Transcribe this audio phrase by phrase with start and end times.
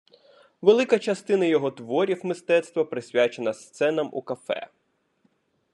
[0.63, 4.67] Велика частина його творів мистецтва присвячена сценам у кафе.